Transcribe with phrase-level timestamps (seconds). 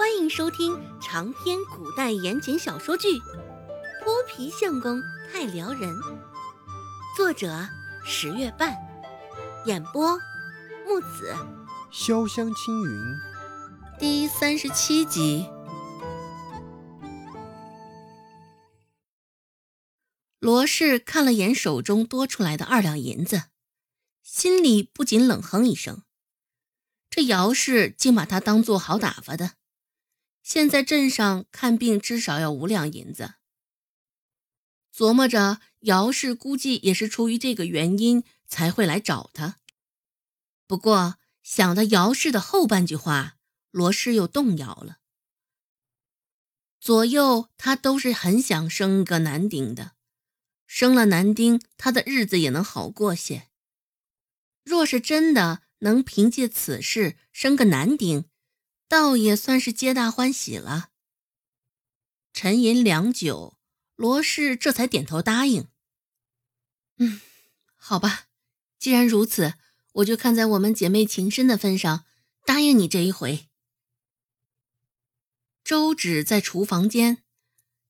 [0.00, 3.08] 欢迎收听长篇古代言情小说剧
[4.02, 4.98] 《泼皮相公
[5.30, 5.94] 太撩人》，
[7.14, 7.68] 作者
[8.02, 8.74] 十月半，
[9.66, 10.18] 演播
[10.86, 11.36] 木子
[11.92, 12.98] 潇湘青云，
[13.98, 15.46] 第三十七集。
[20.38, 23.42] 罗氏看了眼手中多出来的二两银子，
[24.22, 26.04] 心里不禁冷哼一声：
[27.10, 29.59] 这姚氏竟把他当做好打发的。
[30.42, 33.34] 现在镇上看病至少要五两银子。
[34.94, 39.58] 琢磨着，姚氏估计也是出于这个原因才会来找他。
[40.66, 43.36] 不过想到姚氏的后半句话，
[43.70, 44.98] 罗氏又动摇了。
[46.80, 49.92] 左右他都是很想生个男丁的，
[50.66, 53.48] 生了男丁，他的日子也能好过些。
[54.64, 58.29] 若是真的能凭借此事生个男丁，
[58.90, 60.90] 倒也算是皆大欢喜了。
[62.32, 63.56] 沉吟良久，
[63.94, 65.68] 罗氏这才点头答应。
[66.96, 67.20] 嗯，
[67.76, 68.24] 好吧，
[68.80, 69.54] 既然如此，
[69.92, 72.04] 我就看在我们姐妹情深的份上，
[72.44, 73.48] 答应你这一回。
[75.62, 77.22] 周芷在厨房间，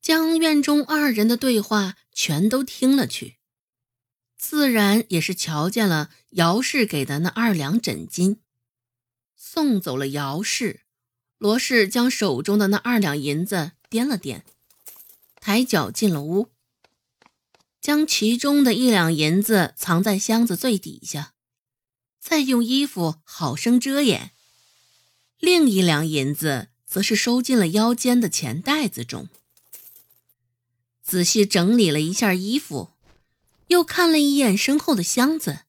[0.00, 3.36] 将院中二人的对话全都听了去，
[4.38, 8.38] 自然也是瞧见了姚氏给的那二两枕巾，
[9.34, 10.85] 送走了姚氏。
[11.38, 14.42] 罗氏将手中的那二两银子掂了掂，
[15.38, 16.50] 抬脚进了屋，
[17.80, 21.34] 将其中的一两银子藏在箱子最底下，
[22.18, 24.30] 再用衣服好生遮掩；
[25.38, 29.28] 另一两银子则是收进了腰间的钱袋子中。
[31.02, 32.92] 仔细整理了一下衣服，
[33.68, 35.60] 又看了一眼身后的箱子，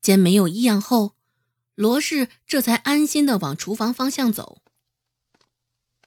[0.00, 1.16] 见没有异样后，
[1.74, 4.61] 罗氏这才安心的往厨房方向走。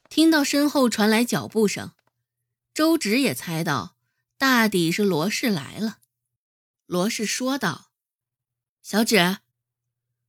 [0.08, 1.92] 听到身后传来脚步声，
[2.72, 3.96] 周芷也猜到，
[4.38, 5.98] 大抵是罗氏来了。
[6.86, 7.90] 罗氏说道
[8.82, 9.38] ：“小芷，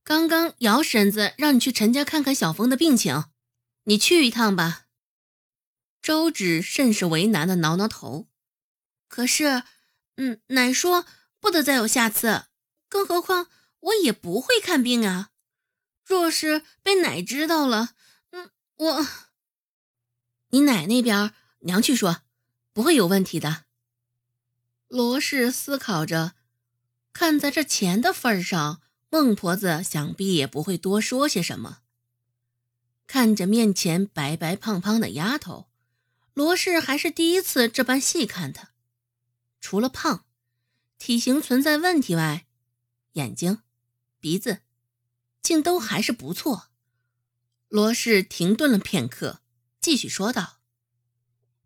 [0.02, 3.24] 刚刚姚婶子让你去陈家看看小峰的病情，
[3.84, 4.86] 你去一趟吧。”
[6.02, 8.28] 周芷甚是为难的挠挠头，
[9.08, 9.62] 可是，
[10.16, 11.06] 嗯，奶说
[11.40, 12.46] 不得再有下次，
[12.88, 13.48] 更何况
[13.80, 15.30] 我也不会看病啊。
[16.04, 17.90] 若是被奶知道了，
[18.30, 19.06] 嗯，我。
[20.50, 22.22] 你奶那边，娘去说，
[22.72, 23.64] 不会有问题的。
[24.88, 26.34] 罗氏思考着，
[27.12, 31.80] 看在这钱的份上，孟婆子想必也不会多说些什么。
[33.06, 35.68] 看着面前白白胖胖的丫头，
[36.32, 38.70] 罗氏还是第一次这般细看她。
[39.60, 40.24] 除了胖，
[40.98, 42.46] 体型存在问题外，
[43.12, 43.62] 眼睛、
[44.20, 44.60] 鼻子，
[45.42, 46.68] 竟都还是不错。
[47.68, 49.40] 罗氏停顿了片刻。
[49.80, 50.60] 继续说道：“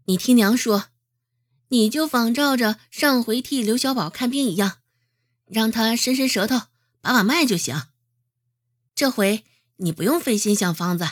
[0.04, 0.90] 你听娘说，
[1.68, 4.82] 你就仿照着上回替刘小宝看病一样，
[5.46, 6.66] 让他伸伸舌头，
[7.00, 7.88] 把把脉就行。
[8.94, 9.44] 这回
[9.76, 11.08] 你不用费心想方子，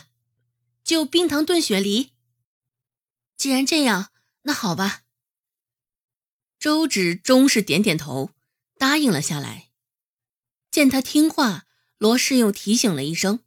[0.85, 2.13] 就冰糖炖雪梨。
[3.37, 4.13] 既然这样，
[4.43, 5.05] 那好吧。”
[6.61, 8.33] 周芷终是点点头，
[8.77, 9.71] 答应了下来。
[10.71, 13.43] 见他听话，罗氏又提醒了一声：“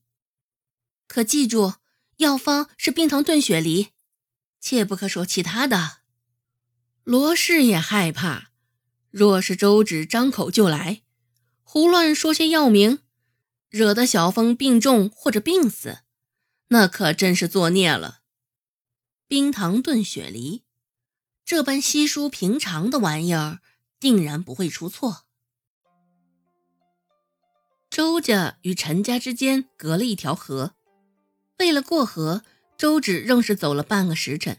[1.08, 1.75] 可记住。”
[2.18, 3.90] 药方是冰糖炖雪梨，
[4.59, 5.97] 切不可说其他的。
[7.03, 8.51] 罗氏也害怕，
[9.09, 11.02] 若是周芷张口就来，
[11.63, 13.00] 胡乱说些药名，
[13.69, 16.00] 惹得小峰病重或者病死，
[16.69, 18.22] 那可真是作孽了。
[19.28, 20.63] 冰糖炖雪梨，
[21.44, 23.59] 这般稀疏平常的玩意儿，
[24.00, 25.25] 定然不会出错。
[27.90, 30.75] 周家与陈家之间隔了一条河。
[31.59, 32.44] 为了过河，
[32.78, 34.58] 周芷仍是走了半个时辰。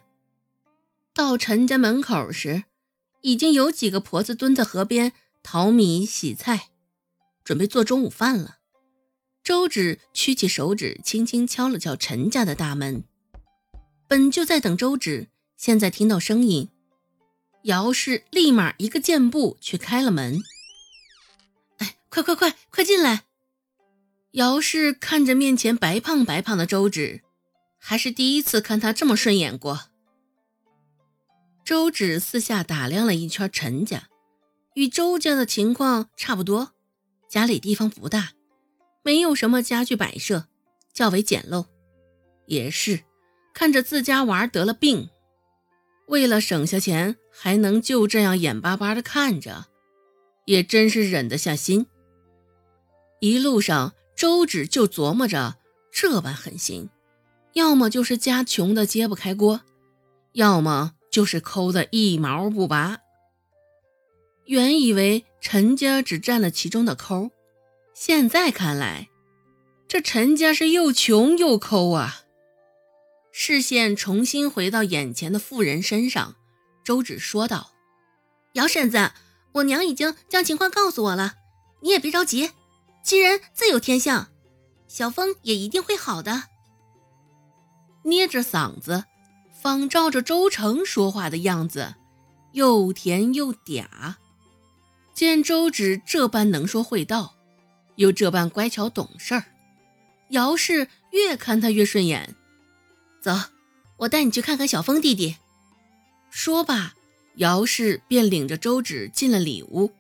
[1.13, 2.65] 到陈家门口时，
[3.21, 5.13] 已经有几个婆子蹲在河边
[5.43, 6.71] 淘米洗菜，
[7.45, 8.59] 准备做中午饭了。
[9.43, 13.05] 周芷屈起手指，轻轻敲了敲陈家的大门。
[14.09, 16.71] 本就在等周芷，现在听到声音，
[17.65, 20.41] 姚氏立马一个箭步去开了门。
[21.79, 23.25] 哎，快快快，快进来！
[24.35, 27.23] 姚氏看着面前白胖白胖的周芷，
[27.79, 29.83] 还是第一次看他这么顺眼过。
[31.65, 34.09] 周芷四下打量了一圈陈家，
[34.75, 36.73] 与周家的情况差不多，
[37.29, 38.33] 家里地方不大，
[39.05, 40.49] 没有什么家具摆设，
[40.93, 41.67] 较为简陋。
[42.47, 43.05] 也是，
[43.55, 45.11] 看着自家娃得了病，
[46.09, 49.67] 为了省下钱，还能就这样眼巴巴的看着，
[50.45, 51.87] 也真是忍得下心。
[53.21, 53.95] 一路上。
[54.25, 55.57] 周芷就琢磨着，
[55.93, 56.89] 这般狠心，
[57.53, 59.61] 要么就是家穷的揭不开锅，
[60.33, 63.01] 要么就是抠的一毛不拔。
[64.47, 67.33] 原以为陈家只占了其中的抠，
[67.93, 69.11] 现在看来，
[69.87, 72.23] 这陈家是又穷又抠啊！
[73.31, 76.35] 视线重新回到眼前的妇人身上，
[76.83, 77.73] 周芷说道
[78.57, 79.11] ：“姚婶子，
[79.53, 81.35] 我娘已经将情况告诉我了，
[81.83, 82.53] 你也别着急，
[83.05, 84.31] 吉人自有天相，
[84.89, 86.45] 小风也一定会好的。”
[88.05, 89.05] 捏着嗓子，
[89.53, 91.95] 仿照着周成说话的样子，
[92.53, 94.15] 又甜又嗲。
[95.15, 97.35] 见周芷这般能说会道，
[97.97, 99.45] 又这般乖巧懂事儿，
[100.31, 102.35] 姚氏越看他越顺眼。
[103.21, 103.33] 走，
[103.99, 105.37] 我带你去看看小峰弟弟。
[106.31, 106.95] 说罢，
[107.37, 109.93] 姚氏便领着周芷进了里屋。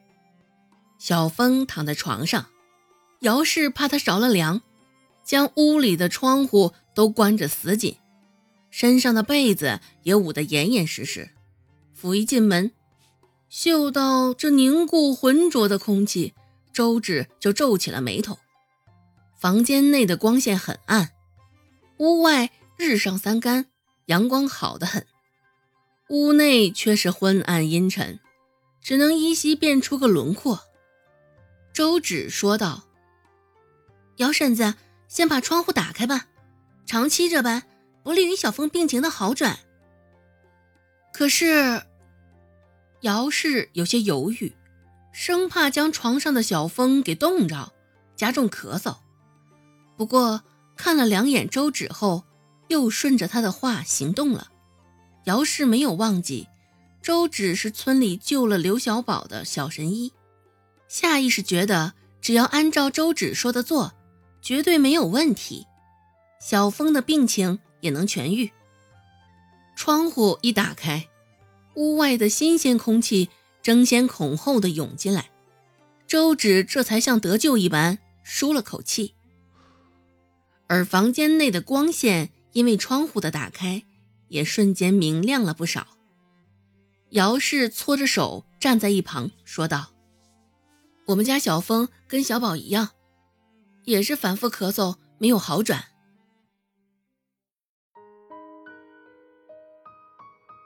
[0.98, 2.46] 小峰躺在床上，
[3.24, 4.60] 姚氏怕他着了凉，
[5.24, 7.96] 将屋里的窗户都关着死紧，
[8.70, 11.30] 身上的被子也捂得严严实实。
[11.94, 12.70] 甫一进门。
[13.48, 16.34] 嗅到这凝固浑浊的空气，
[16.72, 18.38] 周芷就皱起了眉头。
[19.38, 21.12] 房间内的光线很暗，
[21.98, 23.66] 屋外日上三竿，
[24.06, 25.06] 阳光好得很。
[26.08, 28.18] 屋内却是昏暗阴沉，
[28.82, 30.60] 只能依稀辨出个轮廓。
[31.72, 32.84] 周芷说道
[34.16, 34.74] ：“姚婶子，
[35.08, 36.26] 先把窗户打开吧，
[36.86, 37.62] 长期这般
[38.02, 39.58] 不利于小峰病情的好转。”
[41.12, 41.82] 可是。
[43.00, 44.56] 姚氏有些犹豫，
[45.12, 47.74] 生怕将床上的小峰给冻着，
[48.16, 48.96] 加重咳嗽。
[49.98, 50.42] 不过
[50.74, 52.24] 看了两眼周芷后，
[52.68, 54.50] 又顺着他的话行动了。
[55.24, 56.48] 姚氏没有忘记，
[57.02, 60.14] 周芷是村里救了刘小宝的小神医，
[60.88, 63.92] 下意识觉得只要按照周芷说的做，
[64.44, 65.66] 绝对没有问题，
[66.38, 68.52] 小峰的病情也能痊愈。
[69.74, 71.08] 窗户一打开。
[71.76, 73.30] 屋外的新鲜空气
[73.60, 75.30] 争先恐后的涌进来，
[76.06, 79.14] 周芷这才像得救一般舒了口气。
[80.68, 83.82] 而房间内的光线因为窗户的打开，
[84.28, 85.88] 也瞬间明亮了不少。
[87.10, 89.90] 姚氏搓着手站在一旁说道
[91.08, 92.90] ：“我们家小峰跟小宝一样，
[93.84, 95.84] 也是反复咳嗽，没有好转。”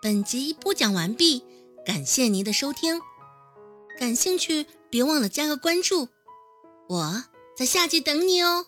[0.01, 1.45] 本集播讲完毕，
[1.85, 3.01] 感谢您的收听。
[3.99, 6.09] 感兴趣别忘了加个关注，
[6.89, 7.25] 我
[7.57, 8.67] 在下集等你哦。